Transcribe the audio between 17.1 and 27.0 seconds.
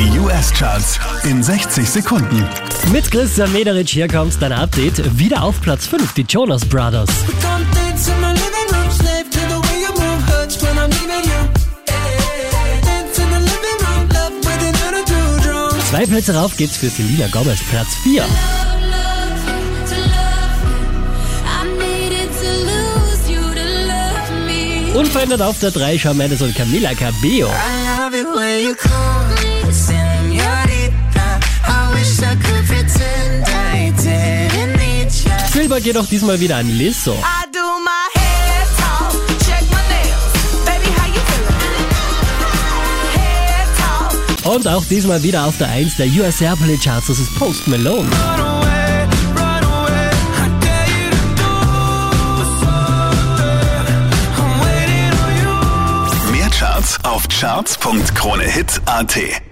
Gomez, Platz 4. Unverändert auf der 3 Shawn Mendes und Camila